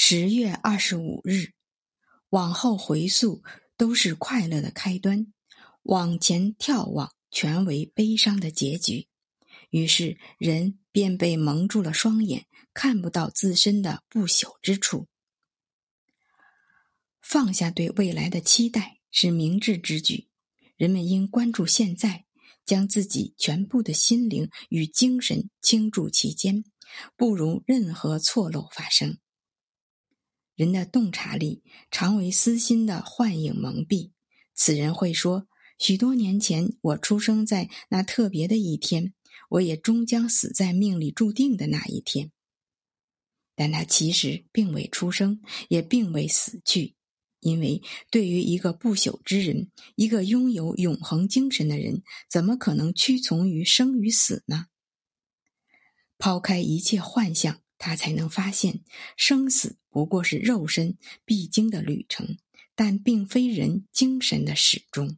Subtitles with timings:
[0.00, 1.54] 十月二十五日，
[2.28, 3.42] 往后回溯
[3.76, 5.26] 都是快乐的开端，
[5.82, 9.08] 往前眺望全为悲伤的结局。
[9.70, 15.08] 于是人便被蒙住了双眼，看不到自身的不朽之处。
[17.20, 20.28] 放下对未来的期待是明智之举，
[20.76, 22.24] 人们应关注现在，
[22.64, 26.64] 将自己全部的心灵与精神倾注其间，
[27.16, 29.18] 不容任何错漏发生。
[30.58, 34.10] 人的洞察力常为私心的幻影蒙蔽。
[34.56, 35.46] 此人会说
[35.78, 39.14] ：“许多年前，我出生在那特别的一天，
[39.50, 42.32] 我也终将死在命里注定的那一天。”
[43.54, 46.96] 但他其实并未出生，也并未死去，
[47.38, 54.66] 因为对于一个不朽之人，一个拥有永恒精神的人，怎么可能屈从于生与死呢？
[56.18, 57.60] 抛开一切幻象。
[57.78, 58.80] 他才能发现，
[59.16, 62.36] 生死不过是肉身必经的旅程，
[62.74, 65.16] 但并非人精神的始终。